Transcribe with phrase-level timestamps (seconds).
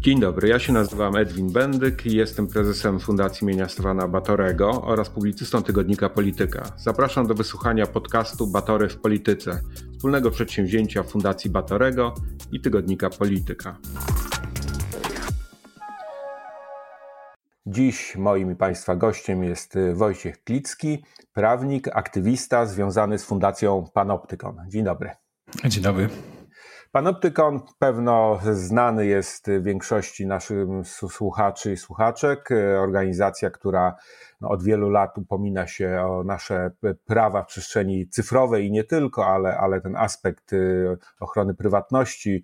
[0.00, 5.10] Dzień dobry, ja się nazywam Edwin Bendyk i jestem prezesem Fundacji imienia Stefana Batorego oraz
[5.10, 6.72] publicystą tygodnika Polityka.
[6.76, 9.60] Zapraszam do wysłuchania podcastu Batory w Polityce,
[9.92, 12.14] wspólnego przedsięwzięcia Fundacji Batorego
[12.52, 13.78] i tygodnika Polityka.
[17.66, 24.56] Dziś moim i Państwa gościem jest Wojciech Klicki, prawnik, aktywista związany z Fundacją Panoptykon.
[24.68, 25.10] Dzień dobry.
[25.64, 26.08] Dzień dobry.
[26.92, 30.66] Panoptykon pewno znany jest większości naszych
[31.08, 32.48] słuchaczy i słuchaczek.
[32.78, 33.96] Organizacja, która
[34.40, 36.70] no, od wielu lat upomina się o nasze
[37.06, 42.42] prawa w przestrzeni cyfrowej i nie tylko, ale, ale ten aspekt y, ochrony prywatności,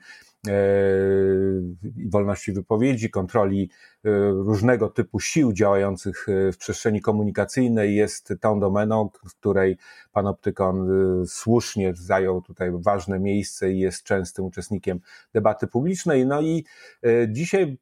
[2.11, 3.71] wolności wypowiedzi, kontroli
[4.05, 9.77] e, różnego typu sił działających e, w przestrzeni komunikacyjnej jest tą domeną, w której
[10.13, 10.89] Panoptykon
[11.27, 15.01] słusznie zajął tutaj ważne miejsce i jest częstym uczestnikiem
[15.33, 16.27] debaty publicznej.
[16.27, 16.65] No i
[17.29, 17.79] dzisiaj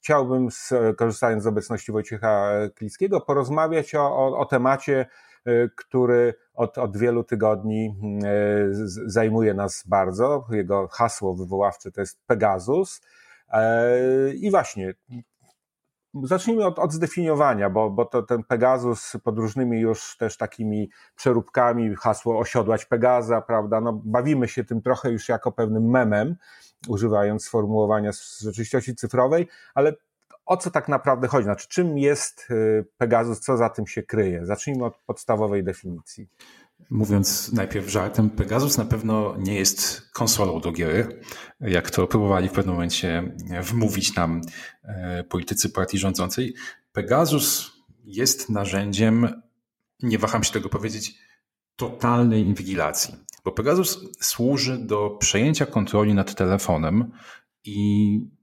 [0.00, 0.48] chciałbym,
[0.96, 5.06] korzystając z obecności Wojciecha Klickiego, porozmawiać o, o, o temacie,
[5.48, 8.68] E, który od, od wielu tygodni e,
[9.06, 10.46] zajmuje nas bardzo.
[10.50, 13.00] Jego hasło wywoławcze to jest Pegasus.
[13.48, 14.94] E, I właśnie,
[16.22, 21.94] Zacznijmy od, od zdefiniowania, bo, bo to ten Pegasus pod różnymi już też takimi przeróbkami,
[21.94, 23.80] hasło osiodłać Pegaza, prawda?
[23.80, 26.36] No, bawimy się tym trochę już jako pewnym memem,
[26.88, 29.92] używając sformułowania z rzeczywistości cyfrowej, ale
[30.48, 31.44] o co tak naprawdę chodzi?
[31.44, 34.46] Znaczy, czym jest y, Pegasus, co za tym się kryje?
[34.46, 36.28] Zacznijmy od podstawowej definicji.
[36.90, 41.20] Mówiąc najpierw żartem, Pegasus na pewno nie jest konsolą do gier,
[41.60, 44.40] jak to próbowali w pewnym momencie wmówić nam
[44.84, 46.54] e, politycy partii rządzącej.
[46.92, 47.72] Pegasus
[48.04, 49.42] jest narzędziem,
[50.02, 51.18] nie waham się tego powiedzieć,
[51.76, 53.14] totalnej inwigilacji.
[53.44, 57.12] Bo Pegasus służy do przejęcia kontroli nad telefonem
[57.64, 58.37] i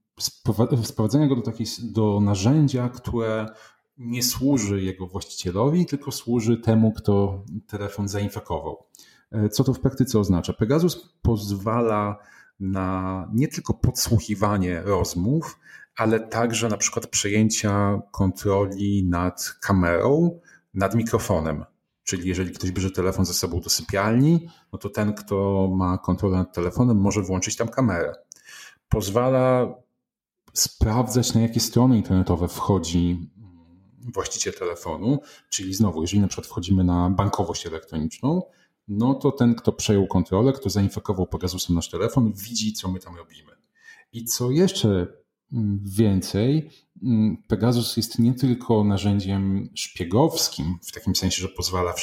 [0.83, 3.45] sprowadzenia go do, takiej, do narzędzia, które
[3.97, 8.85] nie służy jego właścicielowi, tylko służy temu, kto telefon zainfekował.
[9.31, 10.53] E, co to w praktyce oznacza?
[10.53, 12.17] Pegasus pozwala
[12.59, 15.59] na nie tylko podsłuchiwanie rozmów,
[15.97, 20.39] ale także na przykład przejęcia kontroli nad kamerą,
[20.73, 21.65] nad mikrofonem.
[22.03, 26.37] Czyli jeżeli ktoś bierze telefon ze sobą do sypialni, no to ten, kto ma kontrolę
[26.37, 28.13] nad telefonem, może włączyć tam kamerę.
[28.89, 29.75] Pozwala
[30.55, 33.29] sprawdzać, na jakie strony internetowe wchodzi
[34.13, 38.41] właściciel telefonu, czyli znowu, jeżeli na przykład wchodzimy na bankowość elektroniczną,
[38.87, 43.15] no to ten, kto przejął kontrolę, kto zainfekował Pegasusem nasz telefon, widzi, co my tam
[43.15, 43.51] robimy.
[44.13, 45.07] I co jeszcze
[45.53, 46.69] mm, więcej,
[47.03, 51.93] mm, Pegasus jest nie tylko narzędziem szpiegowskim, w takim sensie, że pozwala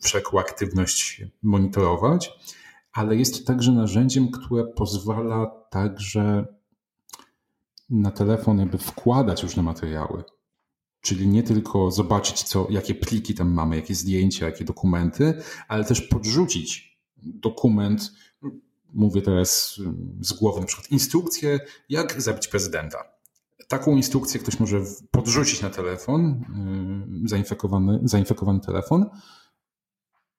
[0.00, 2.32] wszelką aktywność monitorować,
[2.92, 6.46] ale jest także narzędziem, które pozwala także
[7.92, 10.24] na telefon jakby wkładać różne materiały.
[11.00, 15.34] Czyli nie tylko zobaczyć, co, jakie pliki tam mamy, jakie zdjęcia, jakie dokumenty,
[15.68, 18.12] ale też podrzucić dokument,
[18.92, 19.80] mówię teraz
[20.20, 22.98] z głowy, na przykład instrukcję, jak zabić prezydenta.
[23.68, 24.80] Taką instrukcję ktoś może
[25.10, 26.44] podrzucić na telefon,
[27.22, 29.06] yy, zainfekowany, zainfekowany telefon,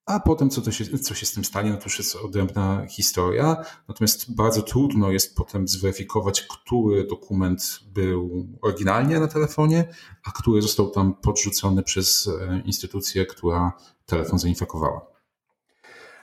[0.05, 2.85] a potem, co, to się, co się z tym stanie, no to już jest odrębna
[2.87, 3.65] historia.
[3.87, 9.87] Natomiast bardzo trudno jest potem zweryfikować, który dokument był oryginalnie na telefonie,
[10.23, 13.71] a który został tam podrzucony przez e, instytucję, która
[14.05, 15.13] telefon zainfekowała.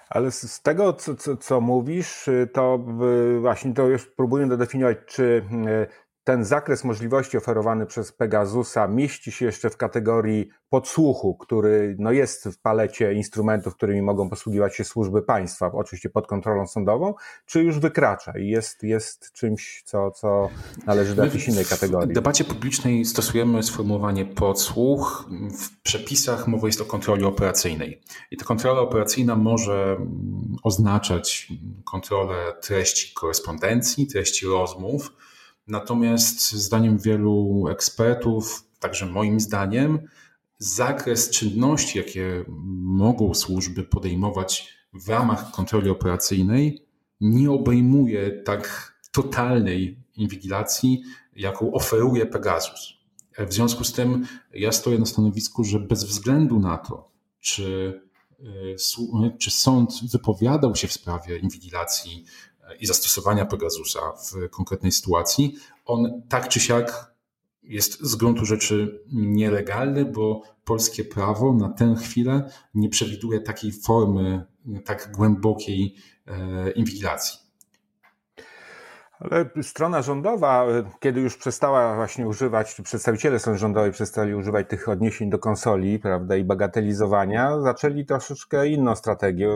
[0.08, 2.78] Ale z tego, co, co, co mówisz, to
[3.40, 5.86] właśnie to już próbuję dodefiniować, czy e,
[6.30, 12.48] ten zakres możliwości oferowany przez Pegasusa mieści się jeszcze w kategorii podsłuchu, który no jest
[12.48, 17.14] w palecie instrumentów, którymi mogą posługiwać się służby państwa, oczywiście pod kontrolą sądową,
[17.46, 20.48] czy już wykracza i jest, jest czymś, co, co
[20.86, 22.10] należy do jakiejś innej kategorii?
[22.10, 25.28] W debacie publicznej stosujemy sformułowanie podsłuch.
[25.58, 28.00] W przepisach mowa jest o kontroli operacyjnej.
[28.30, 29.96] I ta kontrola operacyjna może
[30.62, 31.48] oznaczać
[31.84, 35.12] kontrolę treści korespondencji, treści rozmów,
[35.70, 39.98] Natomiast zdaniem wielu ekspertów, także moim zdaniem,
[40.58, 42.44] zakres czynności, jakie
[42.82, 46.86] mogą służby podejmować w ramach kontroli operacyjnej,
[47.20, 51.02] nie obejmuje tak totalnej inwigilacji,
[51.36, 52.92] jaką oferuje Pegasus.
[53.38, 58.00] W związku z tym ja stoję na stanowisku, że bez względu na to, czy,
[58.40, 62.24] y, czy sąd wypowiadał się w sprawie inwigilacji
[62.80, 67.14] i zastosowania Pegasusa w konkretnej sytuacji, on tak czy siak
[67.62, 74.44] jest z gruntu rzeczy nielegalny, bo polskie prawo na tę chwilę nie przewiduje takiej formy,
[74.84, 75.94] tak głębokiej
[76.26, 77.49] e, inwigilacji.
[79.20, 80.66] Ale strona rządowa,
[81.00, 85.98] kiedy już przestała właśnie używać, czy przedstawiciele strony rządowej przestali używać tych odniesień do konsoli,
[85.98, 89.48] prawda, i bagatelizowania, zaczęli troszeczkę inną strategię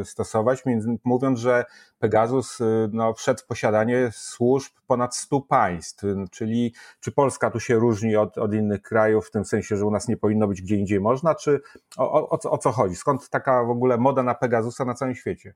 [0.00, 0.62] y, stosować,
[1.04, 1.64] mówiąc, że
[1.98, 7.74] Pegasus y, no, wszedł w posiadanie służb ponad 100 państw, czyli czy Polska tu się
[7.74, 10.76] różni od, od innych krajów w tym sensie, że u nas nie powinno być gdzie
[10.76, 11.60] indziej można, czy
[11.96, 12.96] o, o, o co chodzi?
[12.96, 15.54] Skąd taka w ogóle moda na Pegasusa na całym świecie?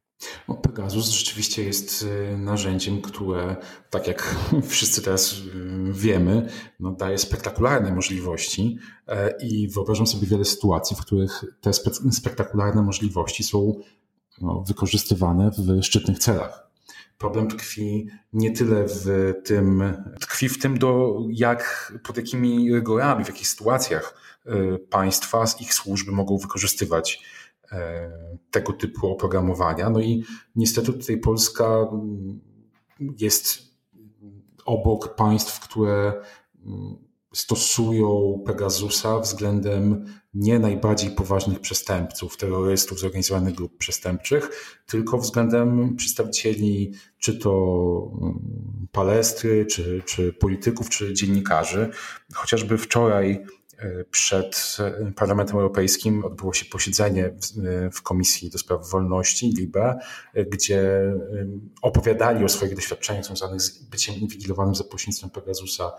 [0.49, 2.07] No, Pegasus rzeczywiście jest
[2.39, 3.56] narzędziem, które,
[3.91, 4.37] tak jak
[4.69, 6.49] wszyscy teraz y, wiemy,
[6.81, 11.73] no, daje spektakularne możliwości e, i wyobrażam sobie wiele sytuacji, w których te
[12.13, 13.81] spektakularne możliwości są
[14.41, 16.67] no, wykorzystywane w szczytnych celach.
[17.19, 19.83] Problem tkwi nie tyle w tym,
[20.21, 24.15] tkwi w tym, do jak, pod jakimi rygorami, w jakich sytuacjach
[24.47, 27.23] y, państwa, ich służby mogą wykorzystywać
[27.73, 28.11] e,
[28.51, 29.91] tego typu oprogramowania.
[29.91, 30.25] No i
[30.57, 31.87] niestety tutaj Polska
[33.01, 33.59] jest
[34.65, 36.23] obok państw, które
[36.67, 36.97] mm,
[37.33, 40.05] stosują Pegasusa względem
[40.35, 44.51] nie najbardziej poważnych przestępców, terrorystów, zorganizowanych grup przestępczych,
[44.87, 47.53] tylko względem przedstawicieli czy to
[48.23, 51.91] mm, palestry, czy, czy polityków, czy dziennikarzy.
[52.35, 53.45] Chociażby wczoraj
[54.11, 57.35] przed e, Parlamentem Europejskim odbyło się posiedzenie
[57.93, 59.99] w Komisji do Spraw Wolności, LIBE,
[60.51, 61.13] gdzie
[61.83, 65.93] opowiadali o swoich doświadczeniach związanych z byciem inwigilowanym za pośrednictwem Pegasusa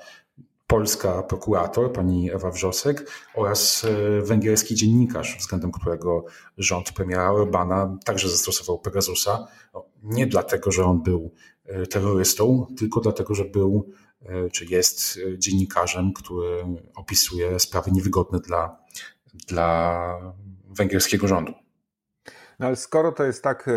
[0.68, 6.26] polska prokurator, pani Ewa Wrzosek oraz e, węgierski dziennikarz, względem którego
[6.58, 9.48] rząd premiera Orbana także zastosował Pegasusa.
[9.74, 11.32] No, nie dlatego, że on był
[11.66, 14.07] e, terrorystą, tylko dlatego, że był e,
[14.52, 16.66] czy jest dziennikarzem, który
[16.96, 18.78] opisuje sprawy niewygodne dla,
[19.48, 20.34] dla
[20.70, 21.54] węgierskiego rządu.
[22.60, 23.70] No ale skoro to jest tak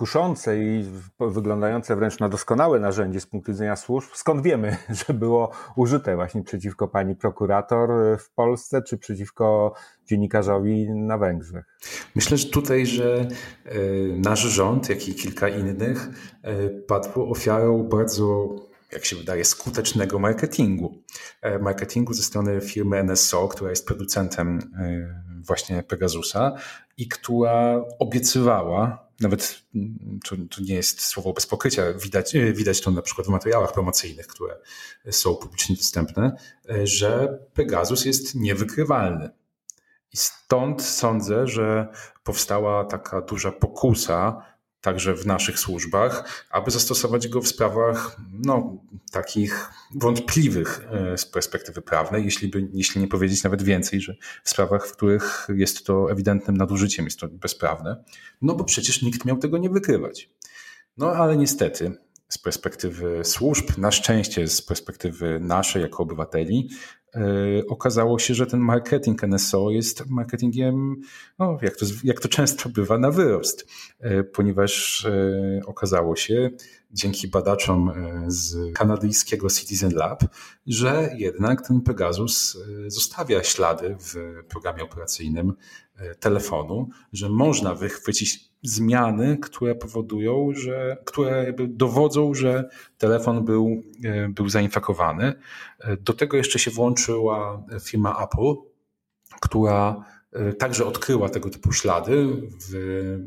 [0.00, 0.84] kuszące i
[1.20, 4.76] wyglądające wręcz na doskonałe narzędzie z punktu widzenia służb, skąd wiemy,
[5.06, 9.74] że było użyte właśnie przeciwko pani prokurator w Polsce, czy przeciwko
[10.06, 11.64] dziennikarzowi na Węgrzech?
[12.14, 13.28] Myślę, że tutaj, że
[13.64, 13.78] e,
[14.16, 16.08] nasz rząd, jak i kilka innych,
[16.42, 18.56] e, padło ofiarą bardzo
[18.92, 21.02] jak się wydaje, skutecznego marketingu.
[21.42, 24.72] E, marketingu ze strony firmy NSO, która jest producentem
[25.46, 26.54] właśnie Pegasusa
[26.96, 32.80] i która obiecywała nawet mm, to, to, nie jest słowo bez pokrycia, widać, e, widać
[32.80, 34.56] to na przykład w materiałach promocyjnych, które
[35.10, 36.36] są publicznie dostępne,
[36.70, 39.30] e, że Pegasus jest niewykrywalny.
[40.12, 41.88] I stąd sądzę, że
[42.24, 44.42] powstała taka duża pokusa
[44.80, 48.76] także w naszych służbach, aby zastosować go w sprawach no,
[49.12, 54.50] takich wątpliwych e, z perspektywy prawnej, jeśli, by, jeśli nie powiedzieć nawet więcej, że w
[54.50, 58.04] sprawach, w których jest to ewidentnym nadużyciem, jest to bezprawne,
[58.42, 60.30] no bo przecież nikt miał tego nie wykrywać.
[60.96, 61.92] No ale niestety
[62.28, 66.68] z perspektywy służb, na szczęście z perspektywy naszej jako obywateli,
[67.68, 70.96] okazało się, że ten marketing NSO jest marketingiem,
[71.38, 73.66] no, jak, to, jak to często bywa, na wyrost,
[74.00, 76.50] e, ponieważ e, okazało się
[76.90, 77.92] dzięki badaczom
[78.26, 80.24] z kanadyjskiego Citizen Lab,
[80.66, 84.14] że jednak ten Pegasus zostawia ślady w
[84.48, 85.52] programie operacyjnym
[86.20, 92.68] telefonu, że można wychwycić zmiany, które powodują, że, które jakby dowodzą, że
[92.98, 95.34] telefon był, e, był zainfekowany.
[95.80, 98.54] E, do tego jeszcze się włączyła firma Apple,
[99.40, 102.26] która e, także odkryła tego typu ślady
[102.70, 103.18] w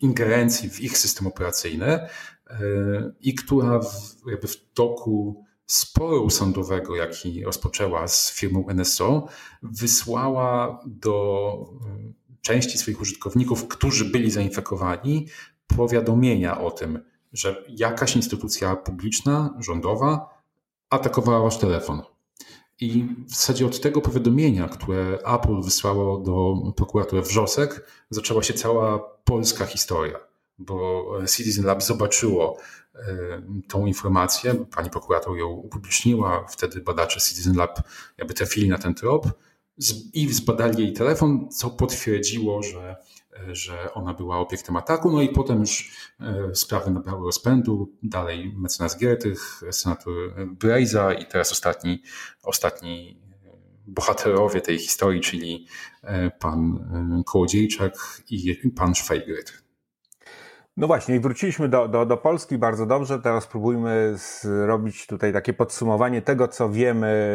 [0.00, 2.08] ingerencji w ich system operacyjny
[3.20, 9.28] i która w, jakby w toku sporu sądowego, jaki rozpoczęła z firmą NSO,
[9.62, 11.52] wysłała do
[12.46, 15.26] części swoich użytkowników, którzy byli zainfekowani,
[15.66, 16.98] powiadomienia o tym,
[17.32, 20.42] że jakaś instytucja publiczna, rządowa
[20.90, 22.02] atakowała wasz telefon.
[22.80, 28.98] I w zasadzie od tego powiadomienia, które Apple wysłało do prokuratury Wrzosek, zaczęła się cała
[29.24, 30.18] polska historia,
[30.58, 31.04] bo
[31.36, 32.58] Citizen Lab zobaczyło
[33.68, 37.82] tą informację, pani prokurator ją upubliczniła, wtedy badacze Citizen Lab
[38.18, 39.26] jakby trafili na ten trop
[40.12, 42.96] i zbadali jej telefon, co potwierdziło, że,
[43.52, 45.12] że ona była obiektem ataku.
[45.12, 45.90] No i potem już
[46.20, 47.92] e, sprawy nabrały rozpędu.
[48.02, 50.14] Dalej mecenas Giertych, senator
[50.46, 52.02] Brejza i teraz ostatni,
[52.42, 53.56] ostatni e,
[53.86, 55.66] bohaterowie tej historii, czyli
[56.02, 59.65] e, pan Kołodziejczak i pan Szwajgert.
[60.76, 63.18] No właśnie, i wróciliśmy do, do, do Polski bardzo dobrze.
[63.18, 67.28] Teraz spróbujmy zrobić tutaj takie podsumowanie tego, co wiemy,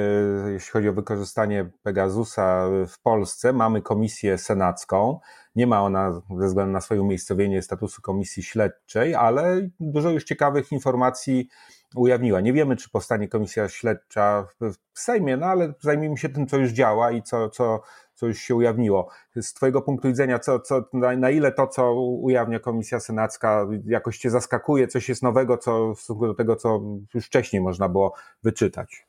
[0.54, 3.54] jeśli chodzi o wykorzystanie Pegasusa w Polsce.
[3.54, 5.20] Mamy komisję senacką.
[5.56, 10.72] Nie ma ona ze względu na swoje umiejscowienie statusu komisji śledczej, ale dużo już ciekawych
[10.72, 11.50] informacji
[11.96, 12.42] ujawniła.
[12.42, 14.48] Nie wiemy, czy powstanie komisja śledcza
[14.94, 17.82] w Sejmie, no ale zajmijmy się tym, co już działa i co, co,
[18.22, 19.08] co już się ujawniło.
[19.42, 24.18] Z Twojego punktu widzenia, co, co, na, na ile to, co ujawnia Komisja Senacka, jakoś
[24.18, 26.82] Cię zaskakuje, coś jest nowego, co w stosunku do tego, co
[27.14, 28.14] już wcześniej można było
[28.44, 29.08] wyczytać?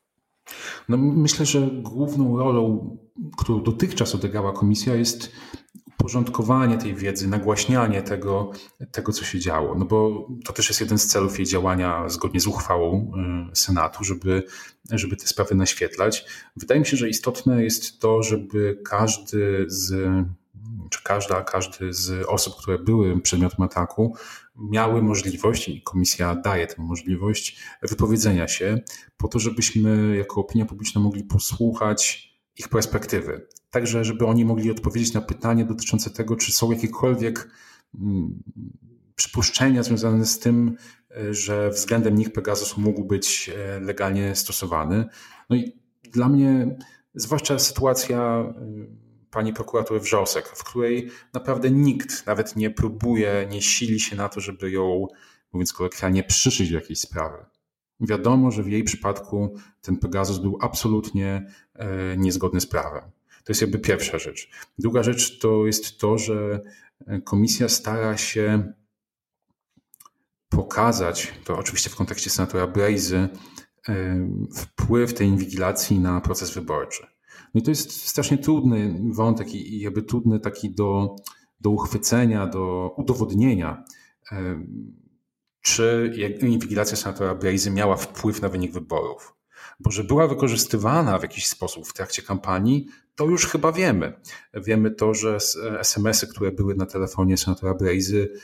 [0.89, 2.97] No, myślę, że główną rolą,
[3.39, 5.33] którą dotychczas odegrała komisja, jest
[6.03, 8.51] porządkowanie tej wiedzy, nagłaśnianie tego,
[8.93, 9.75] tego, co się działo.
[9.75, 13.13] No bo to też jest jeden z celów jej działania zgodnie z uchwałą
[13.53, 14.43] y, Senatu, żeby,
[14.91, 16.25] żeby te sprawy naświetlać.
[16.57, 19.95] Wydaje mi się, że istotne jest to, żeby każdy z
[20.91, 24.17] czy każda, każdy z osób, które były przedmiotem ataku,
[24.57, 28.81] miały możliwość, i komisja daje tę możliwość, wypowiedzenia się,
[29.17, 33.47] po to, żebyśmy jako opinia publiczna mogli posłuchać ich perspektywy.
[33.71, 37.51] Także, żeby oni mogli odpowiedzieć na pytanie dotyczące tego, czy są jakiekolwiek
[37.95, 38.43] mm,
[39.17, 40.77] przypuszczenia związane z tym,
[41.31, 45.05] że względem nich Pegasus mógł być e, legalnie stosowany.
[45.51, 45.83] No i
[46.13, 46.77] dla mnie,
[47.15, 54.01] zwłaszcza sytuacja y, pani prokurator Wrzosek, w której naprawdę nikt nawet nie próbuje, nie sili
[54.01, 55.07] się na to, żeby ją,
[55.53, 57.45] mówiąc kolokwialnie, przyszyć do jakiejś sprawy.
[58.03, 63.03] Wiadomo, że w jej przypadku ten Pegasus był absolutnie e, niezgodny z prawem.
[63.45, 64.51] To jest jakby pierwsza rzecz.
[64.79, 66.61] Druga rzecz to jest to, że
[67.07, 68.73] e, komisja stara się
[70.49, 73.29] pokazać, to oczywiście w kontekście senatora Brejzy,
[73.89, 77.07] e, wpływ tej inwigilacji na proces wyborczy.
[77.55, 81.17] No i to jest strasznie trudny wątek i jakby trudny taki do,
[81.61, 83.85] do uchwycenia, do udowodnienia,
[85.63, 89.35] czy inwigilacja senatora Brejzy miała wpływ na wynik wyborów.
[89.81, 94.21] Bo że była wykorzystywana w jakiś sposób w trakcie kampanii, to już chyba wiemy.
[94.55, 95.39] Wiemy to, że
[95.79, 98.41] SMS-y, które były na telefonie senatora Brejzy,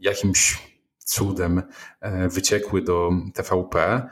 [0.00, 0.58] jakimś
[0.98, 1.62] cudem
[2.00, 4.02] e, wyciekły do TVP,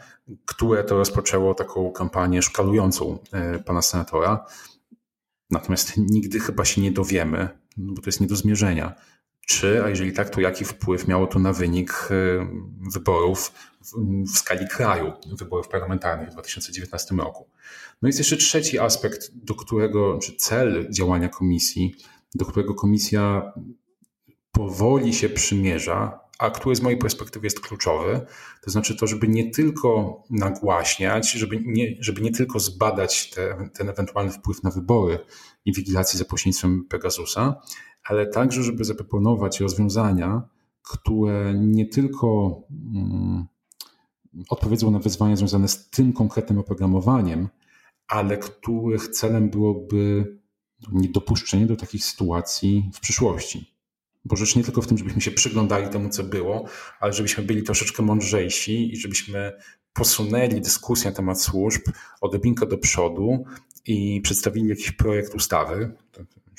[0.47, 4.47] które to rozpoczęło taką kampanię szkalującą e, pana senatora.
[5.51, 8.95] Natomiast nigdy chyba się nie dowiemy, bo to jest nie do zmierzenia,
[9.47, 12.47] czy, a jeżeli tak, to jaki wpływ miało to na wynik e,
[12.93, 13.53] wyborów
[14.27, 17.49] w skali kraju, wyborów parlamentarnych w 2019 roku.
[18.03, 21.95] No jest jeszcze trzeci aspekt, do którego, czy cel działania komisji,
[22.35, 23.53] do którego komisja
[24.53, 28.21] powoli się przymierza, a który z mojej perspektywy jest kluczowy,
[28.63, 33.89] to znaczy to, żeby nie tylko nagłaśniać, żeby nie, żeby nie tylko zbadać te, ten
[33.89, 35.19] ewentualny wpływ na wybory
[35.65, 37.61] inwigilacji za pośrednictwem Pegasusa,
[38.05, 40.43] ale także, żeby zaproponować rozwiązania,
[40.83, 42.61] które nie tylko
[42.95, 43.47] mm,
[44.49, 47.49] odpowiedzą na wyzwania związane z tym konkretnym oprogramowaniem,
[48.09, 50.27] ale których celem byłoby
[50.93, 53.73] niedopuszczenie do takich sytuacji w przyszłości.
[54.25, 56.65] Bo rzecz nie tylko w tym, żebyśmy się przyglądali temu, co było,
[57.01, 59.53] ale żebyśmy byli troszeczkę mądrzejsi i żebyśmy
[59.93, 61.83] posunęli dyskusję na temat służb
[62.21, 63.45] odrobinkę do przodu
[63.87, 65.95] i przedstawili jakiś projekt ustawy.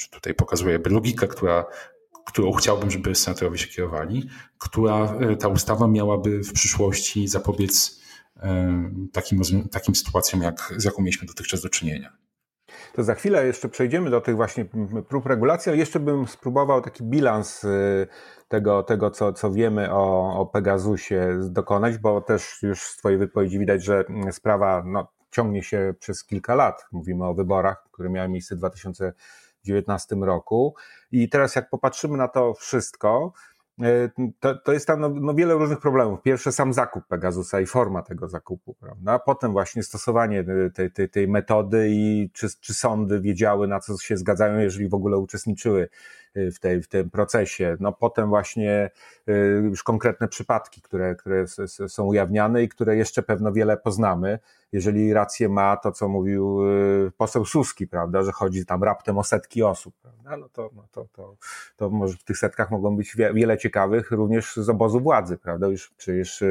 [0.10, 1.66] Tutaj pokazuję logikę, która,
[2.26, 8.02] którą chciałbym, żeby senatorowie się kierowali, która e, ta ustawa miałaby w przyszłości zapobiec
[8.38, 8.74] e,
[9.14, 9.42] takim,
[9.72, 12.18] takim sytuacjom, jak, z jaką mieliśmy dotychczas do czynienia.
[12.94, 14.66] To za chwilę jeszcze przejdziemy do tych właśnie
[15.10, 18.08] prób regulacji, ale jeszcze bym spróbował taki bilans y,
[18.48, 23.60] tego, tego co, co wiemy o, o Pegasusie dokonać, bo też już z Twojej wypowiedzi
[23.60, 26.86] widać, że sprawa no, ciągnie się przez kilka lat.
[26.92, 28.60] Mówimy o wyborach, które miały miejsce w
[29.66, 30.76] 2019 roku.
[31.12, 33.34] I teraz jak popatrzymy na to wszystko,
[33.82, 36.22] E, to, to jest tam no, no, wiele różnych problemów.
[36.22, 39.20] Pierwsze sam zakup Pegasusa i forma tego zakupu, prawda?
[39.20, 43.98] Potem właśnie stosowanie e, tej, tej, tej metody i czy, czy sądy wiedziały, na co
[43.98, 45.90] się zgadzają, jeżeli w ogóle uczestniczyły
[46.36, 47.78] w, tej, w tym procesie.
[47.80, 48.90] No potem właśnie
[49.30, 51.46] y, już konkretne przypadki, które, które
[51.88, 54.40] są ujawniane i które jeszcze pewno wiele poznamy.
[54.72, 56.70] Jeżeli rację ma to, co mówił
[57.08, 60.88] y, poseł Suski, prawda, że chodzi tam raptem o setki osób, prawda, no to, no
[60.92, 61.36] to, to,
[61.78, 65.92] to może w tych setkach mogą być wiele ciekawych również z obozu władzy, prawda, już
[65.98, 66.44] przecież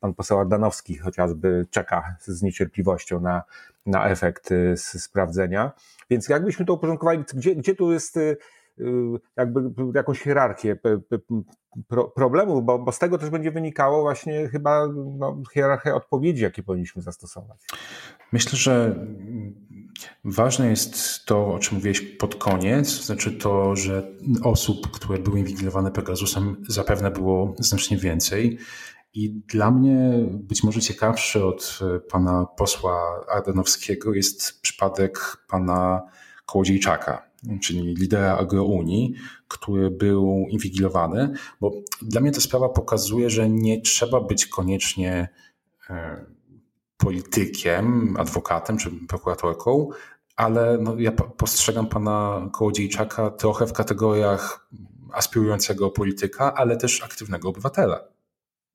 [0.00, 3.42] pan poseł Ardanowski chociażby czeka z niecierpliwością na,
[3.86, 5.72] na efekt sprawdzenia.
[6.10, 8.36] Więc jakbyśmy to uporządkowali, gdzie, gdzie tu jest Y,
[9.36, 9.60] jakby
[9.94, 10.78] jakąś hierarchię
[12.14, 14.86] problemów, bo, bo z tego też będzie wynikało właśnie chyba
[15.18, 17.66] no, hierarchia odpowiedzi, jakie powinniśmy zastosować.
[18.32, 19.06] Myślę, że
[20.24, 24.02] ważne jest to, o czym mówiłeś pod koniec, znaczy to, że
[24.44, 28.58] osób, które były inwigilowane Pegasusem zapewne było znacznie więcej.
[29.14, 31.78] I dla mnie być może ciekawszy od
[32.10, 36.02] pana posła Ardanowskiego jest przypadek pana
[36.46, 37.25] Kołodziejczaka,
[37.62, 39.14] czyli lidera agrounii,
[39.48, 41.72] który był inwigilowany, bo
[42.02, 45.28] dla mnie ta sprawa pokazuje, że nie trzeba być koniecznie
[45.90, 46.26] e,
[46.96, 49.88] politykiem, adwokatem czy prokuratorką,
[50.36, 54.68] ale no, ja postrzegam pana Kołodziejczaka trochę w kategoriach
[55.12, 58.00] aspirującego polityka, ale też aktywnego obywatela.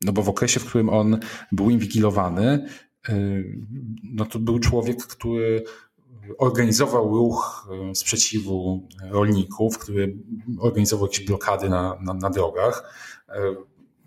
[0.01, 1.19] No bo w okresie, w którym on
[1.51, 2.67] był inwigilowany,
[3.09, 3.65] y,
[4.03, 5.63] no to był człowiek, który
[6.37, 10.17] organizował ruch y, sprzeciwu rolników, który
[10.59, 12.93] organizował jakieś blokady na, na, na drogach.
[13.29, 13.33] Y,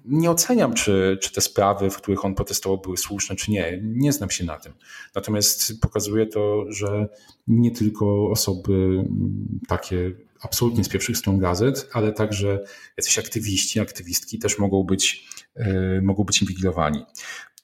[0.05, 3.81] nie oceniam, czy, czy te sprawy, w których on protestował, były słuszne, czy nie.
[3.83, 4.73] Nie znam się na tym.
[5.15, 7.09] Natomiast pokazuje to, że
[7.47, 12.65] nie tylko osoby mm, takie absolutnie z pierwszych stron gazet, ale także
[12.97, 17.05] jacyś aktywiści, aktywistki też mogą być, yy, mogą być inwigilowani.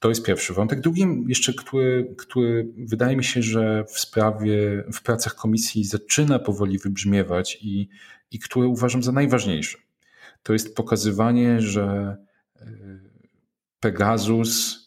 [0.00, 0.80] To jest pierwszy wątek.
[0.80, 6.78] Drugim jeszcze, który, który wydaje mi się, że w sprawie, w pracach komisji zaczyna powoli
[6.78, 7.88] wybrzmiewać i,
[8.30, 9.78] i które uważam za najważniejsze.
[10.42, 12.16] To jest pokazywanie, że
[13.80, 14.80] Pegasus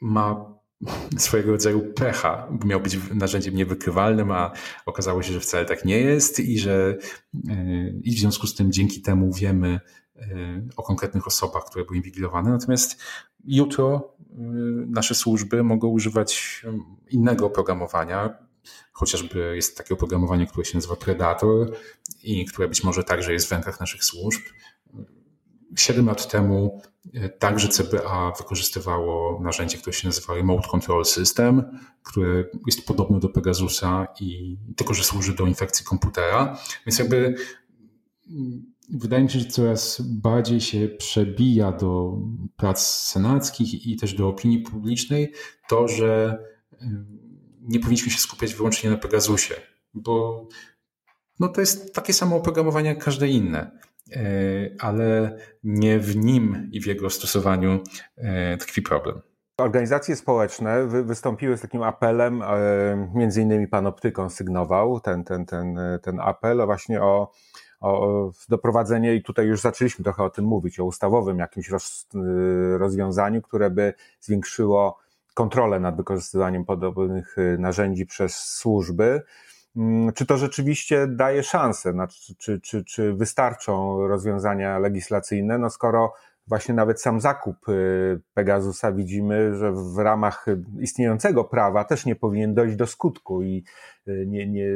[0.00, 0.56] ma
[1.18, 4.52] swojego rodzaju pecha, miał być narzędziem niewykrywalnym, a
[4.86, 6.96] okazało się, że wcale tak nie jest i że
[8.02, 9.80] i w związku z tym dzięki temu wiemy
[10.76, 12.50] o konkretnych osobach, które były inwigilowane.
[12.50, 13.02] Natomiast
[13.44, 14.16] jutro
[14.86, 16.62] nasze służby mogą używać
[17.10, 18.46] innego oprogramowania,
[18.92, 21.72] chociażby jest takie oprogramowanie, które się nazywa Predator
[22.22, 24.40] i które być może także jest w rękach naszych służb.
[25.76, 26.80] Siedem lat temu
[27.14, 33.28] e, także CBA wykorzystywało narzędzie, które się nazywa Remote Control System, które jest podobne do
[33.28, 36.58] Pegasusa i tylko, że służy do infekcji komputera.
[36.86, 37.34] Więc jakby
[38.30, 42.18] mm, wydaje mi się, że coraz bardziej się przebija do
[42.56, 45.32] prac senackich i też do opinii publicznej
[45.68, 46.38] to, że
[47.60, 49.54] nie powinniśmy się skupiać wyłącznie na Pegasusie,
[49.94, 50.46] bo
[51.40, 53.70] no to jest takie samo oprogramowanie jak każde inne.
[54.12, 54.20] E,
[54.80, 57.80] ale nie w nim i w jego stosowaniu
[58.16, 59.20] e, tkwi problem.
[59.58, 62.46] Organizacje społeczne wystąpiły z takim apelem, e,
[63.14, 67.32] między innymi pan Optykon sygnował ten, ten, ten, ten apel właśnie o,
[67.80, 72.08] o doprowadzenie, i tutaj już zaczęliśmy trochę o tym mówić, o ustawowym jakimś roz,
[72.78, 74.98] rozwiązaniu, które by zwiększyło
[75.34, 79.22] kontrolę nad wykorzystywaniem podobnych narzędzi przez służby.
[79.76, 86.12] Mm, czy to rzeczywiście daje szansę, znaczy, czy, czy, czy wystarczą rozwiązania legislacyjne, no skoro
[86.48, 90.46] właśnie nawet sam zakup y, Pegasusa widzimy, że w ramach
[90.80, 93.64] istniejącego prawa też nie powinien dojść do skutku i
[94.08, 94.68] y, nie, nie,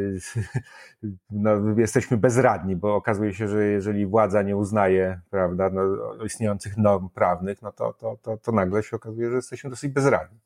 [1.31, 5.83] no, jesteśmy bezradni, bo okazuje się, że jeżeli władza nie uznaje prawda, no,
[6.25, 10.39] istniejących norm prawnych, no to, to, to, to nagle się okazuje, że jesteśmy dosyć bezradni.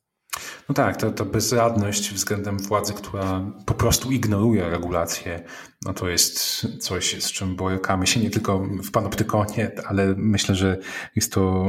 [0.69, 5.43] No tak, to, to bezradność względem władzy, która po prostu ignoruje regulacje,
[5.85, 6.39] no to jest
[6.79, 10.77] coś, z czym borykamy się nie tylko w panoptykonie, ale myślę, że
[11.15, 11.65] jest to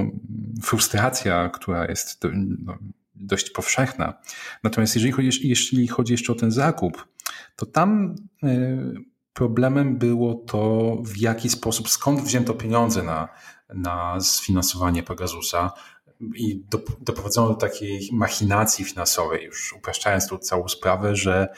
[0.62, 2.28] frustracja, która jest do,
[2.64, 2.78] no,
[3.14, 4.14] dość powszechna.
[4.62, 7.08] Natomiast jeżeli chodzi, jeśli chodzi jeszcze o ten zakup,
[7.56, 8.94] to tam y,
[9.32, 13.28] problemem było to, w jaki sposób, skąd wzięto pieniądze na,
[13.74, 15.72] na sfinansowanie Pegasusa
[16.20, 16.64] i
[17.00, 21.48] doprowadzono do takiej machinacji finansowej, już upraszczając tu całą sprawę, że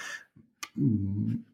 [0.78, 1.44] mm,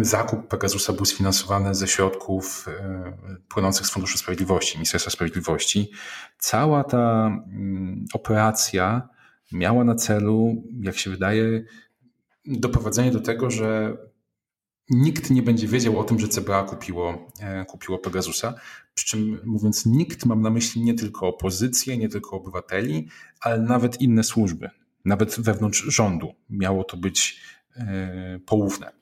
[0.00, 5.90] zakup Pegasusa był sfinansowany ze środków e, płynących z Funduszu Sprawiedliwości, Ministerstwa Sprawiedliwości.
[6.38, 9.08] Cała ta mm, operacja
[9.52, 11.64] miała na celu, jak się wydaje,
[12.46, 13.96] doprowadzenie do tego, że
[14.90, 18.54] nikt nie będzie wiedział o tym, że CBA kupiło, e, kupiło Pegasusa.
[18.94, 23.08] Przy czym mówiąc nikt, mam na myśli nie tylko opozycję, nie tylko obywateli,
[23.40, 24.70] ale nawet inne służby,
[25.04, 26.34] nawet wewnątrz rządu.
[26.50, 27.40] Miało to być
[27.76, 28.92] e, poufne.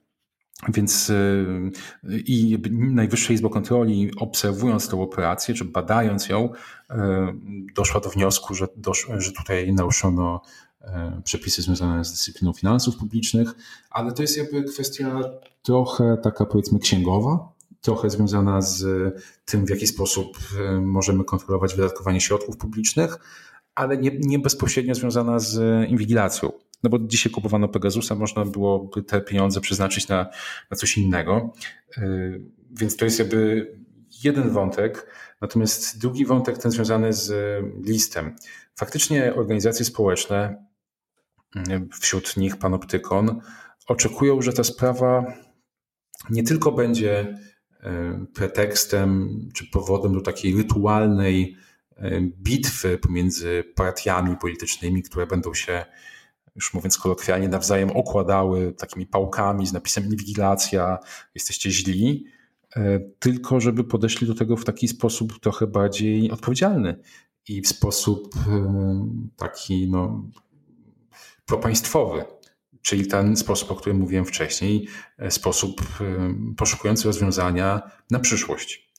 [0.69, 6.49] Więc e, i Najwyższa Izba Kontroli, obserwując tę operację, czy badając ją,
[7.77, 8.67] doszła do wniosku, że,
[9.19, 10.43] że tutaj naruszono
[11.25, 13.55] przepisy związane z dyscypliną finansów publicznych,
[13.91, 15.21] ale to jest jakby kwestia
[15.63, 18.85] trochę taka powiedzmy księgowa, trochę związana z
[19.45, 23.19] tym, w jaki sposób e, możemy kontrolować wydatkowanie środków publicznych,
[23.75, 26.53] ale nie, nie bezpośrednio związana z inwigilacją.
[26.83, 30.27] No bo dzisiaj kupowano Pegasusa, można byłoby te pieniądze przeznaczyć na,
[30.71, 31.53] na coś innego.
[31.97, 32.03] E,
[32.71, 33.73] więc to jest jakby
[34.25, 35.07] jeden wątek.
[35.41, 37.33] Natomiast drugi wątek, ten związany z
[37.87, 38.37] listem.
[38.75, 40.65] Faktycznie organizacje społeczne,
[42.01, 43.41] wśród nich Panoptykon,
[43.87, 45.35] oczekują, że ta sprawa
[46.31, 47.39] nie tylko będzie
[47.81, 51.57] e, pretekstem czy powodem do takiej rytualnej
[51.97, 55.85] e, bitwy pomiędzy partiami politycznymi, które będą się
[56.57, 60.99] już mówiąc kolokwialnie, nawzajem okładały takimi pałkami z napisem inwigilacja,
[61.35, 62.25] jesteście źli,
[62.77, 66.99] e, tylko żeby podeszli do tego w taki sposób trochę bardziej odpowiedzialny
[67.49, 68.35] i w sposób
[69.37, 70.25] taki no,
[71.47, 72.25] propaństwowy.
[72.83, 75.83] Czyli ten sposób, o którym mówiłem wcześniej, e, sposób
[76.57, 78.93] poszukujący rozwiązania na przyszłość.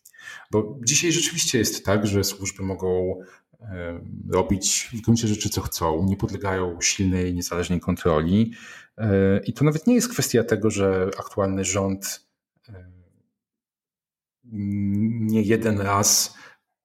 [0.51, 3.15] Bo dzisiaj rzeczywiście jest tak, że służby mogą
[3.69, 8.53] E, robić w gruncie rzeczy co chcą, nie podlegają silnej, niezależnej kontroli.
[8.97, 12.27] E, I to nawet nie jest kwestia tego, że aktualny rząd
[12.69, 12.91] e,
[15.21, 16.37] nie jeden raz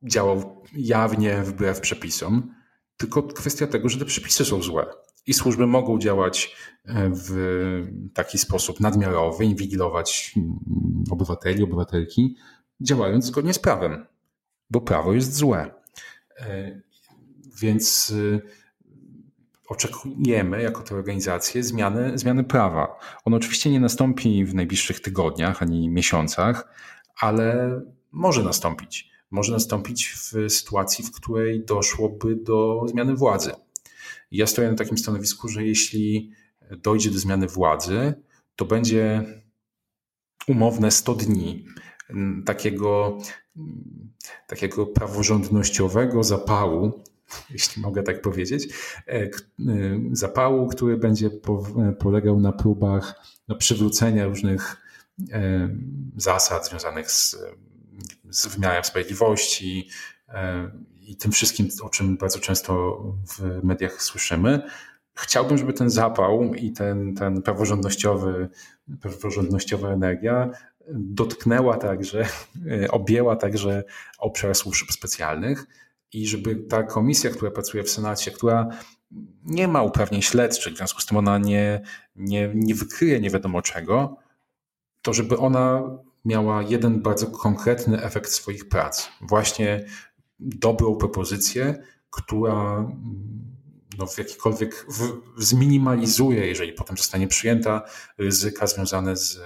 [0.02, 2.54] działał jawnie wbrew przepisom,
[2.96, 4.86] tylko kwestia tego, że te przepisy są złe.
[5.28, 6.56] I służby mogą działać
[6.94, 7.32] w
[8.14, 10.34] taki sposób nadmiarowy, inwigilować
[11.10, 12.36] obywateli, obywatelki,
[12.80, 14.06] działając zgodnie z prawem,
[14.70, 15.70] bo prawo jest złe.
[16.40, 16.80] E,
[17.60, 18.40] więc y,
[19.68, 22.98] oczekujemy jako te organizacje zmiany, zmiany prawa.
[23.24, 26.74] On oczywiście nie nastąpi w najbliższych tygodniach ani miesiącach,
[27.20, 27.80] ale
[28.12, 29.10] może nastąpić.
[29.30, 33.52] Może nastąpić w sytuacji, w której doszłoby do zmiany władzy.
[34.30, 36.32] Ja stoję na takim stanowisku, że jeśli
[36.82, 38.14] dojdzie do zmiany władzy,
[38.56, 39.24] to będzie
[40.48, 41.64] umowne 100 dni
[42.46, 43.18] takiego
[44.46, 47.04] takiego praworządnościowego zapału,
[47.50, 48.68] jeśli mogę tak powiedzieć,
[49.06, 49.30] e, e,
[50.12, 51.30] zapału, który będzie
[51.98, 53.14] polegał na próbach
[53.48, 54.76] no, przywrócenia różnych
[55.32, 55.68] e,
[56.16, 57.36] zasad związanych z,
[58.30, 59.88] z wymiarem sprawiedliwości
[61.08, 64.62] i tym wszystkim, o czym bardzo często w mediach słyszymy.
[65.14, 68.48] Chciałbym, żeby ten zapał i ten, ten praworządnościowy,
[69.00, 70.50] praworządnościowa energia
[70.90, 72.26] dotknęła także,
[72.90, 73.84] objęła także
[74.18, 75.66] obszar służb specjalnych
[76.12, 78.68] i żeby ta komisja, która pracuje w Senacie, która
[79.44, 81.80] nie ma uprawnień śledczych, w związku z tym ona nie,
[82.16, 84.16] nie, nie wykryje nie wiadomo czego,
[85.02, 85.82] to żeby ona
[86.24, 89.08] miała jeden bardzo konkretny efekt swoich prac.
[89.20, 89.84] Właśnie
[90.40, 92.88] dobrą propozycję, która
[93.98, 97.82] no, w jakikolwiek w, zminimalizuje, jeżeli potem zostanie przyjęta,
[98.18, 99.40] ryzyka związane z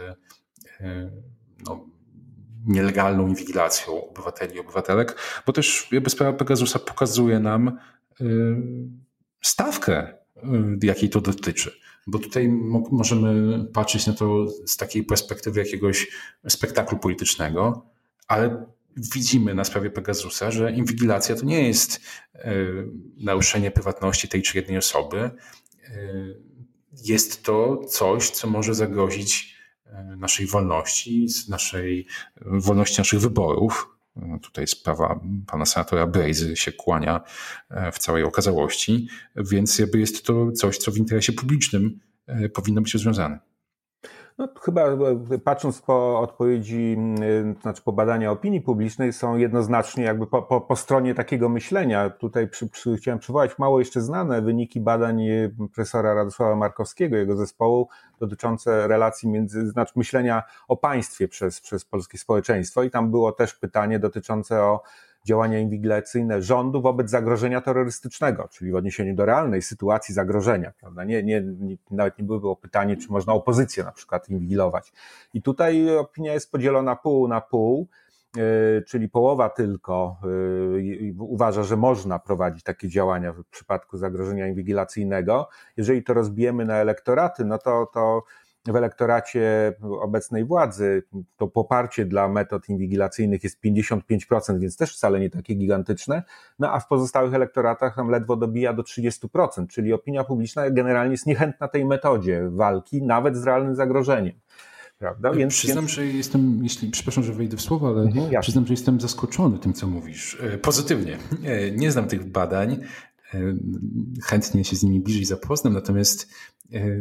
[0.80, 1.10] e,
[1.66, 1.86] no,
[2.66, 7.78] nielegalną inwigilacją obywateli i obywatelek, bo też jakby sprawa Pegasusa pokazuje nam
[8.20, 8.24] y,
[9.42, 10.14] stawkę,
[10.82, 11.80] y, jakiej to dotyczy.
[12.06, 12.48] Bo tutaj
[12.90, 16.08] możemy patrzeć na to z takiej perspektywy jakiegoś
[16.48, 17.86] spektaklu politycznego,
[18.28, 22.00] ale widzimy na sprawie Pegasusa, że inwigilacja to nie jest
[22.34, 22.40] y,
[23.16, 25.30] naruszenie prywatności tej czy jednej osoby.
[27.04, 29.52] Jest to coś, co może zagrozić
[29.92, 32.06] E, naszej wolności, naszej
[32.40, 33.96] wolności naszych wyborów.
[34.16, 37.20] E, tutaj sprawa pana senatora Brejzy się kłania
[37.70, 42.00] e, w całej okazałości, więc jakby jest to coś, co w interesie publicznym
[42.54, 43.38] powinno być rozwiązane.
[44.38, 50.26] No, chyba e, patrząc po odpowiedzi, e, znaczy po badania opinii publicznej, są jednoznacznie jakby
[50.26, 52.10] po, po, po stronie takiego myślenia.
[52.10, 57.36] Tutaj przy, przy, chciałem przywołać mało jeszcze znane wyniki badań e, profesora Radosława Markowskiego, jego
[57.36, 57.88] zespołu,
[58.20, 62.82] dotyczące relacji między, znaczy myślenia o państwie przez, przez polskie społeczeństwo.
[62.82, 64.82] I tam było też pytanie dotyczące o
[65.24, 71.04] działania inwigilacyjne rządu wobec zagrożenia terrorystycznego, czyli w odniesieniu do realnej sytuacji zagrożenia, prawda?
[71.04, 71.44] Nie, nie,
[71.90, 74.92] nawet nie było pytanie, czy można opozycję na przykład inwigilować.
[75.34, 77.88] I tutaj opinia jest podzielona pół na pół,
[78.36, 78.42] yy,
[78.86, 85.48] czyli połowa tylko yy, uważa, że można prowadzić takie działania w przypadku zagrożenia inwigilacyjnego.
[85.76, 88.22] Jeżeli to rozbijemy na elektoraty, no to, to
[88.66, 91.02] w elektoracie obecnej władzy
[91.36, 96.22] to poparcie dla metod inwigilacyjnych jest 55%, więc też wcale nie takie gigantyczne,
[96.58, 101.26] no a w pozostałych elektoratach tam ledwo dobija do 30%, czyli opinia publiczna generalnie jest
[101.26, 104.34] niechętna tej metodzie walki, nawet z realnym zagrożeniem.
[104.98, 105.32] Prawda?
[105.32, 105.90] Więc, przyznam, więc...
[105.90, 109.72] że jestem, jeśli, przepraszam, że wejdę w słowo, ale mhm, przyznam, że jestem zaskoczony tym,
[109.72, 110.38] co mówisz.
[110.42, 111.18] E, pozytywnie.
[111.44, 112.72] E, nie znam tych badań,
[113.34, 113.38] e,
[114.24, 116.28] chętnie się z nimi bliżej zapoznam, natomiast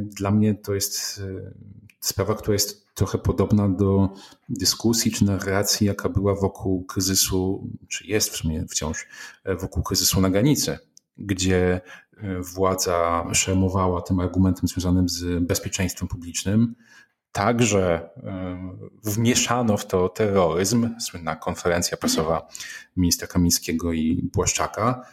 [0.04, 1.52] dla mnie to jest e,
[2.00, 4.10] sprawa, która jest trochę podobna do
[4.50, 9.08] dyskusji czy narracji, jaka była wokół kryzysu, czy jest w sumie wciąż
[9.44, 10.78] e, wokół kryzysu na granicy,
[11.18, 11.82] gdzie
[12.54, 16.76] władza szermowała tym argumentem związanym z bezpieczeństwem publicznym.
[17.32, 18.10] Także
[19.04, 22.48] wmieszano w to terroryzm, słynna konferencja prasowa
[22.98, 25.06] ministra Kamińskiego i Błaszczaka,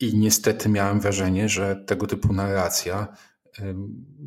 [0.00, 3.16] i niestety miałem wrażenie, że tego typu narracja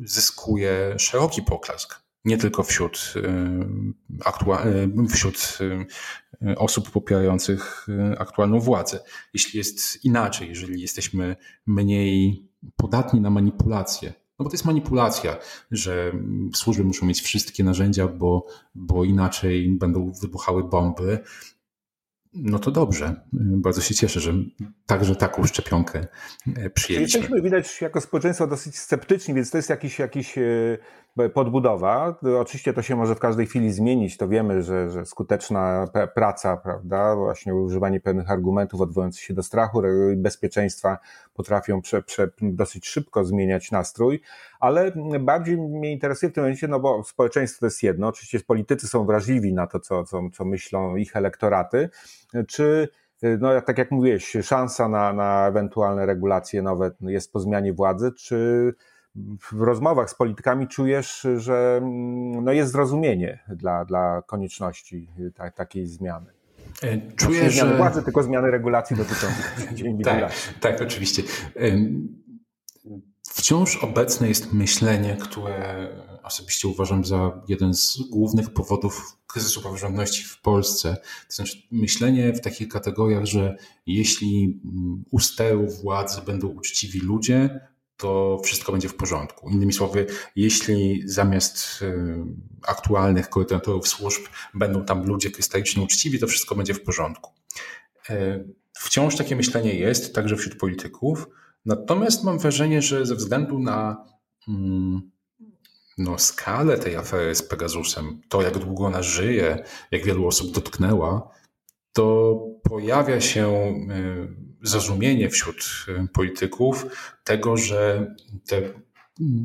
[0.04, 2.02] zyskuje szeroki poklask.
[2.24, 3.14] Nie tylko wśród,
[5.10, 5.58] wśród
[6.56, 7.86] osób popierających
[8.18, 9.00] aktualną władzę.
[9.34, 14.12] Jeśli jest inaczej, jeżeli jesteśmy mniej podatni na manipulacje.
[14.38, 15.36] No bo to jest manipulacja,
[15.70, 16.12] że
[16.54, 21.18] służby muszą mieć wszystkie narzędzia, bo, bo inaczej będą wybuchały bomby
[22.34, 23.14] no to dobrze.
[23.32, 24.32] Bardzo się cieszę, że
[24.86, 26.06] także taką szczepionkę
[26.56, 27.20] e, przyjęliśmy.
[27.20, 30.42] Jesteśmy, widać, jako społeczeństwo dosyć sceptyczni, więc to jest jakiś, jakiś e,
[31.34, 32.18] podbudowa.
[32.40, 34.16] Oczywiście to się może w każdej chwili zmienić.
[34.16, 39.82] To wiemy, że, że skuteczna praca, prawda, właśnie używanie pewnych argumentów odwołujących się do strachu
[40.12, 40.98] i bezpieczeństwa
[41.34, 44.20] potrafią prze, prze, dosyć szybko zmieniać nastrój,
[44.60, 48.88] ale bardziej mnie interesuje w tym momencie, no bo społeczeństwo to jest jedno, oczywiście politycy
[48.88, 51.90] są wrażliwi na to, co, co, co myślą ich elektoraty,
[52.48, 52.88] czy
[53.22, 58.74] no tak jak mówiłeś, szansa na, na ewentualne regulacje nowe jest po zmianie władzy, czy
[59.52, 61.80] w rozmowach z politykami czujesz, że
[62.42, 66.26] no jest zrozumienie dla, dla konieczności ta, takiej zmiany?
[66.82, 67.76] E, czuję, nie zmiany że...
[67.76, 69.56] władzy, tylko zmiany regulacji dotyczących
[70.04, 71.22] tak, tak, oczywiście.
[73.22, 75.88] Wciąż obecne jest myślenie, które
[76.22, 80.96] osobiście uważam za jeden z głównych powodów kryzysu praworządności w Polsce.
[81.28, 84.60] To znaczy myślenie w takich kategoriach, że jeśli
[85.10, 87.60] u steru władzy będą uczciwi ludzie,
[87.98, 89.50] to wszystko będzie w porządku.
[89.50, 90.06] Innymi słowy,
[90.36, 91.94] jeśli zamiast y,
[92.66, 94.22] aktualnych koordynatorów służb
[94.54, 97.32] będą tam ludzie krystalicznie uczciwi, to wszystko będzie w porządku.
[98.10, 101.26] E, wciąż takie myślenie jest, także wśród polityków.
[101.64, 104.04] Natomiast mam wrażenie, że ze względu na
[104.48, 105.10] mm,
[105.98, 111.30] no, skalę tej afery z Pegasusem, to jak długo ona żyje, jak wielu osób dotknęła,
[111.92, 113.48] to pojawia się
[113.90, 115.56] y, zrozumienie wśród
[115.88, 116.86] y, polityków
[117.24, 118.14] tego, że
[118.46, 118.62] te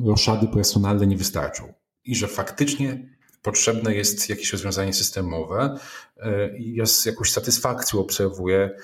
[0.06, 1.73] roszady personalne nie wystarczą
[2.06, 3.10] i że faktycznie
[3.41, 5.78] potrzebne jest jakieś rozwiązanie systemowe.
[6.17, 6.21] Y,
[6.60, 8.78] ja z jakąś satysfakcją obserwuję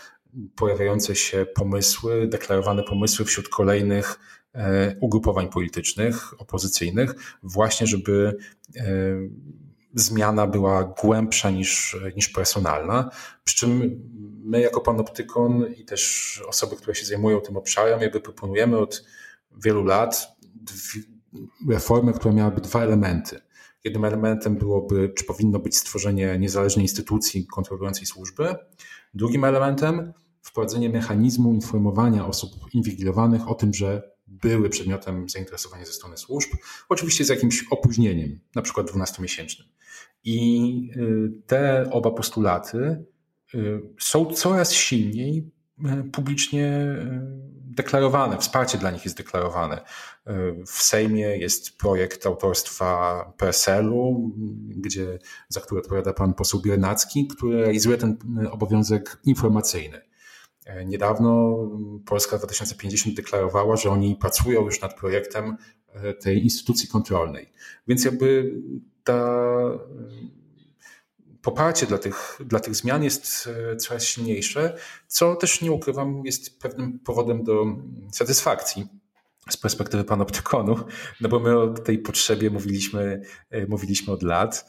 [0.56, 4.20] pojawiające się pomysły, deklarowane pomysły wśród kolejnych
[4.56, 4.60] y,
[5.00, 8.38] ugrupowań politycznych, opozycyjnych, właśnie żeby
[9.94, 13.10] zmiana była głębsza niż, niż personalna.
[13.44, 14.00] Przy czym
[14.50, 19.04] my jako panoptykon i też osoby, które się zajmują tym obszarem, jakby proponujemy od
[19.64, 20.28] wielu lat
[21.70, 23.40] reformę, która miałaby dwa elementy.
[23.84, 28.56] Jednym elementem byłoby, czy powinno być stworzenie niezależnej instytucji kontrolującej służby.
[29.14, 36.18] Drugim elementem wprowadzenie mechanizmu informowania osób inwigilowanych o tym, że były przedmiotem zainteresowania ze strony
[36.18, 36.50] służb,
[36.90, 39.64] oczywiście z jakimś opóźnieniem, na przykład 12-miesięcznym.
[40.24, 43.06] I y, te oba postulaty
[44.00, 46.96] są coraz silniej y, publicznie
[47.70, 49.82] deklarowane, wsparcie dla nich jest deklarowane.
[50.68, 54.32] W Sejmie jest projekt autorstwa PSL-u,
[54.68, 58.18] gdzie, za który odpowiada pan poseł Biernacki, który realizuje ten
[58.52, 60.02] obowiązek informacyjny.
[60.86, 61.58] Niedawno
[62.06, 65.58] Polska 2050 deklarowała, że oni pracują już nad projektem
[66.22, 67.52] tej instytucji kontrolnej.
[67.88, 68.54] Więc jakby
[69.04, 69.40] ta
[71.42, 76.60] poparcie dla tych, dla tych zmian jest e, coraz silniejsze, co też nie ukrywam, jest
[76.60, 77.66] pewnym powodem do
[78.12, 78.88] satysfakcji
[79.50, 80.76] z perspektywy panoptykonu,
[81.22, 84.66] no bo my o tej potrzebie mówiliśmy, e, mówiliśmy od lat.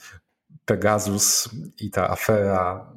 [0.65, 1.49] Pegasus
[1.81, 2.93] i ta afera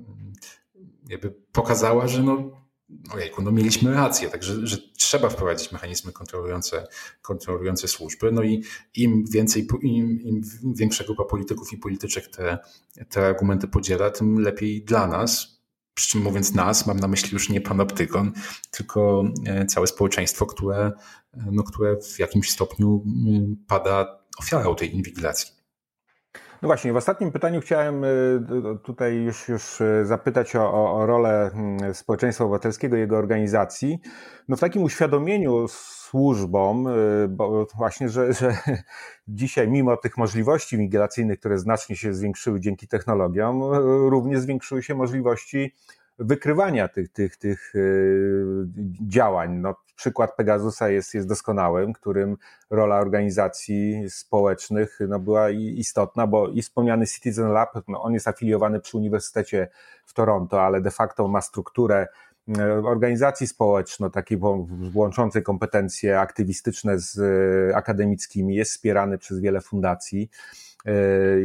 [1.09, 2.62] jakby pokazała, że no,
[3.11, 6.87] ojejku, no mieliśmy rację, także że trzeba wprowadzić mechanizmy kontrolujące,
[7.21, 8.31] kontrolujące służby.
[8.31, 8.63] No i
[8.95, 10.41] im więcej, im, im
[10.75, 12.57] większa grupa polityków i polityczek te,
[13.09, 15.53] te argumenty podziela, tym lepiej dla nas.
[15.93, 18.31] Przy czym mówiąc nas, mam na myśli już nie panoptykon,
[18.71, 20.91] tylko e, całe społeczeństwo, które,
[21.51, 23.03] no, które w jakimś stopniu
[23.67, 25.62] pada ofiarą tej inwigilacji.
[26.63, 28.39] No właśnie, w ostatnim pytaniu chciałem y,
[28.83, 33.99] tutaj już, już y, zapytać o, o rolę mm, społeczeństwa obywatelskiego, jego organizacji.
[34.47, 38.57] No w takim uświadomieniu służbom, y, bo właśnie, że, że
[39.27, 43.63] dzisiaj mimo tych możliwości migracyjnych, które znacznie się zwiększyły dzięki technologiom,
[44.09, 45.73] również zwiększyły się możliwości
[46.19, 47.73] wykrywania tych, tych, tych
[49.07, 49.53] działań.
[49.53, 52.37] No, przykład Pegasusa jest, jest doskonałym, którym
[52.69, 58.79] rola organizacji społecznych no, była istotna, bo i wspomniany Citizen Lab, no, on jest afiliowany
[58.79, 59.67] przy Uniwersytecie
[60.05, 62.07] w Toronto, ale de facto ma strukturę
[62.57, 64.39] e, organizacji społeczno, takiej
[64.93, 70.29] łączącej kompetencje aktywistyczne z e, akademickimi, jest wspierany przez wiele fundacji.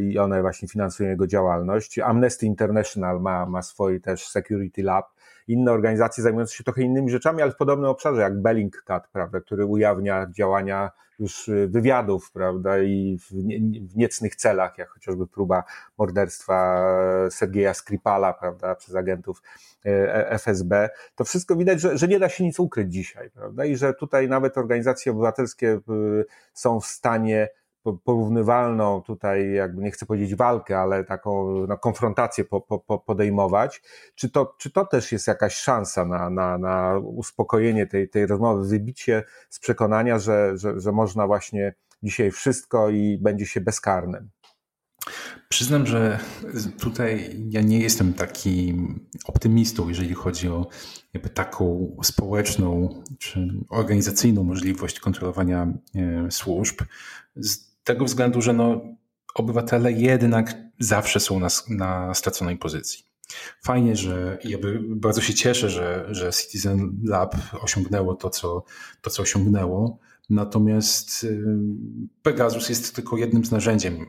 [0.00, 1.98] I one właśnie finansują jego działalność.
[1.98, 5.06] Amnesty International ma, ma swój też Security Lab,
[5.48, 9.66] inne organizacje zajmujące się trochę innymi rzeczami, ale w podobnym obszarze, jak Bellingcat, prawda, który
[9.66, 15.64] ujawnia działania już y, wywiadów, prawda, i w, nie, w niecnych celach, jak chociażby próba
[15.98, 16.86] morderstwa
[17.30, 19.42] Sergeja Skripala, prawda, przez agentów
[19.86, 20.88] y, e, FSB.
[21.14, 24.28] To wszystko widać, że, że nie da się nic ukryć dzisiaj, prawda, i że tutaj
[24.28, 27.48] nawet organizacje obywatelskie y, są w stanie
[27.92, 33.82] porównywalną tutaj, jakby nie chcę powiedzieć walkę, ale taką no, konfrontację po, po, podejmować.
[34.14, 38.68] Czy to, czy to też jest jakaś szansa na, na, na uspokojenie tej, tej rozmowy,
[38.68, 44.30] wybicie z przekonania, że, że, że można właśnie dzisiaj wszystko i będzie się bezkarnym?
[45.48, 46.18] Przyznam, że
[46.80, 50.66] tutaj ja nie jestem takim optymistą, jeżeli chodzi o
[51.14, 56.80] jakby taką społeczną czy organizacyjną możliwość kontrolowania e, służb.
[57.36, 58.80] Z tego względu, że no,
[59.34, 63.04] obywatele jednak zawsze są na, na straconej pozycji.
[63.62, 68.64] Fajnie, że ja bardzo się cieszę, że, że Citizen Lab osiągnęło to co,
[69.02, 69.98] to, co osiągnęło.
[70.30, 71.44] Natomiast y,
[72.22, 74.06] Pegasus jest tylko jednym z narzędziem,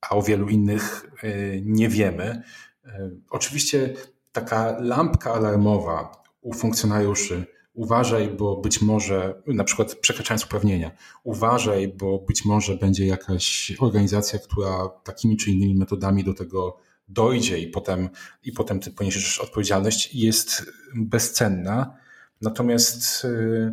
[0.00, 2.42] a o wielu innych y, nie wiemy.
[2.86, 2.90] Y,
[3.30, 3.94] oczywiście
[4.32, 7.46] taka lampka alarmowa u funkcjonariuszy
[7.78, 10.90] uważaj, bo być może, na przykład przekraczając uprawnienia,
[11.24, 17.58] uważaj, bo być może będzie jakaś organizacja, która takimi czy innymi metodami do tego dojdzie
[17.58, 18.08] i potem,
[18.44, 21.96] i potem ty poniesiesz odpowiedzialność, jest bezcenna.
[22.40, 23.72] Natomiast y,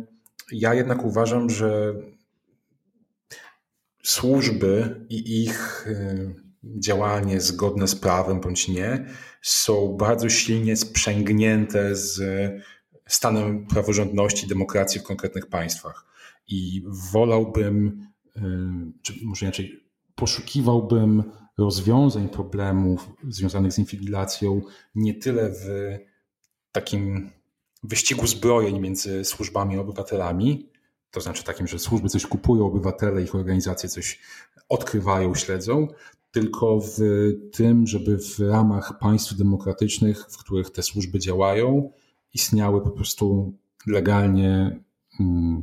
[0.52, 1.94] ja jednak uważam, że
[4.02, 9.06] służby i ich y, działanie zgodne z prawem bądź nie
[9.42, 12.20] są bardzo silnie sprzęgnięte z
[13.08, 16.06] stanem praworządności, demokracji w konkretnych państwach.
[16.48, 18.40] I wolałbym, y,
[19.02, 24.62] czy może inaczej, poszukiwałbym rozwiązań problemów związanych z infiltracją
[24.94, 25.66] nie tyle w
[26.72, 27.30] takim
[27.82, 30.68] wyścigu zbrojeń między służbami a obywatelami,
[31.10, 34.20] to znaczy takim, że służby coś kupują, obywatele, ich organizacje coś
[34.68, 35.88] odkrywają, śledzą,
[36.30, 36.98] tylko w
[37.52, 41.92] tym, żeby w ramach państw demokratycznych, w których te służby działają,
[42.36, 43.54] istniały po prostu
[43.86, 44.80] legalnie,
[45.20, 45.62] mm,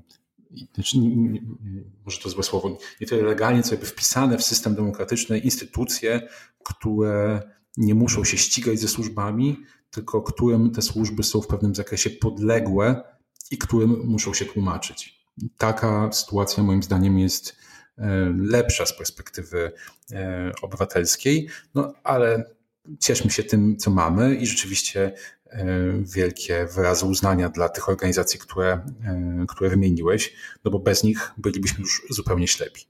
[0.75, 0.97] znaczy,
[2.05, 6.27] może to złe słowo, nie tyle legalnie, co jakby wpisane w system demokratyczny instytucje,
[6.63, 7.41] które
[7.77, 9.57] nie muszą się ścigać ze służbami,
[9.91, 13.03] tylko którym te służby są w pewnym zakresie podległe
[13.51, 15.25] i którym muszą się tłumaczyć.
[15.57, 17.55] Taka sytuacja moim zdaniem jest
[17.97, 19.71] e, lepsza z perspektywy
[20.11, 22.55] e, obywatelskiej, no ale
[22.99, 25.13] cieszmy się tym, co mamy i rzeczywiście
[26.01, 28.71] wielkie wyrazy uznania dla tych organizacji, które,
[29.05, 32.85] e, które wymieniłeś, no bo bez nich bylibyśmy już zupełnie ślepi.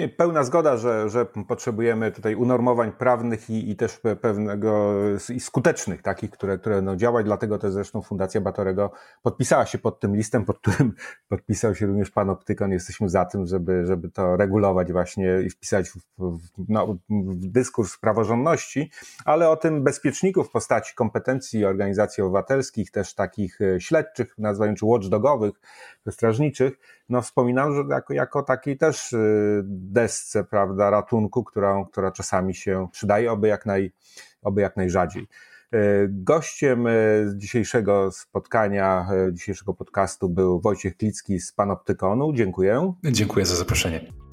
[0.00, 4.94] Nie, pełna zgoda, że, że potrzebujemy tutaj unormowań prawnych i, i też pewnego
[5.34, 7.24] i skutecznych takich, które, które będą działać.
[7.26, 10.92] Dlatego też zresztą Fundacja Batorego podpisała się pod tym listem, pod którym
[11.28, 12.72] podpisał się również pan Optykon.
[12.72, 17.98] Jesteśmy za tym, żeby, żeby to regulować właśnie i wpisać w, w, no, w dyskurs
[17.98, 18.90] praworządności,
[19.24, 24.86] ale o tym bezpieczników w postaci kompetencji organizacji obywatelskich, też takich e, śledczych, nazwijmy czy
[24.86, 25.54] watchdogowych,
[26.10, 26.78] strażniczych,
[27.10, 28.46] no wspominam, że jako, jako
[28.78, 33.92] też y, desce, prawda, ratunku, która, która czasami się przydaje, oby jak, naj,
[34.42, 35.26] oby jak najrzadziej.
[35.74, 42.32] Y, gościem y, dzisiejszego spotkania, dzisiejszego podcastu był Wojciech Klicki z Panoptykonu.
[42.32, 42.94] Dziękuję.
[43.04, 44.29] Dziękuję za zaproszenie.